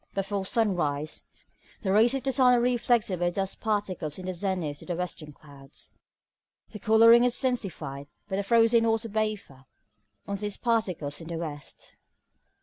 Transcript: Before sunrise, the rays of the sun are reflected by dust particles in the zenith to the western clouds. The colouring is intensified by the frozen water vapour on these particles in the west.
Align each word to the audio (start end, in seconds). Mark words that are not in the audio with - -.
Before 0.15 0.47
sunrise, 0.47 1.29
the 1.81 1.91
rays 1.91 2.15
of 2.15 2.23
the 2.23 2.31
sun 2.31 2.55
are 2.55 2.59
reflected 2.59 3.19
by 3.19 3.29
dust 3.29 3.61
particles 3.61 4.17
in 4.17 4.25
the 4.25 4.33
zenith 4.33 4.79
to 4.79 4.85
the 4.87 4.95
western 4.95 5.31
clouds. 5.31 5.91
The 6.69 6.79
colouring 6.79 7.23
is 7.23 7.37
intensified 7.37 8.07
by 8.27 8.37
the 8.37 8.41
frozen 8.41 8.87
water 8.87 9.09
vapour 9.09 9.65
on 10.25 10.37
these 10.37 10.57
particles 10.57 11.21
in 11.21 11.27
the 11.27 11.37
west. 11.37 11.97